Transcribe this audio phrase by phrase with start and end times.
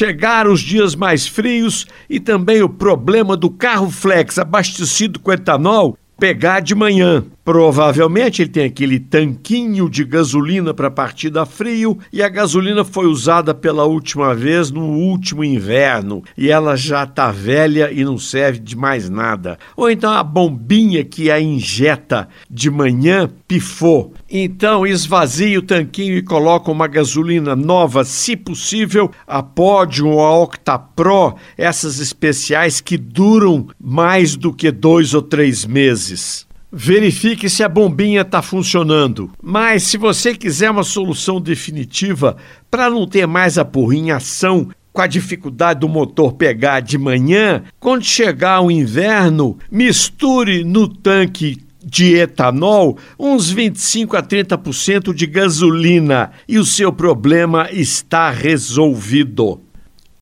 [0.00, 5.94] Chegaram os dias mais frios e também o problema do carro flex abastecido com etanol
[6.18, 7.22] pegar de manhã.
[7.50, 13.52] Provavelmente ele tem aquele tanquinho de gasolina para partida frio e a gasolina foi usada
[13.52, 18.76] pela última vez no último inverno e ela já está velha e não serve de
[18.76, 19.58] mais nada.
[19.76, 24.14] Ou então a bombinha que a injeta de manhã pifou.
[24.30, 30.38] Então esvazie o tanquinho e coloca uma gasolina nova, se possível, a Podium ou a
[30.38, 36.48] Octapro, essas especiais que duram mais do que dois ou três meses.
[36.72, 39.30] Verifique se a bombinha está funcionando.
[39.42, 42.36] Mas se você quiser uma solução definitiva
[42.70, 47.62] para não ter mais a porrinha ação com a dificuldade do motor pegar de manhã,
[47.78, 56.30] quando chegar o inverno, misture no tanque de etanol uns 25 a 30% de gasolina
[56.46, 59.60] e o seu problema está resolvido.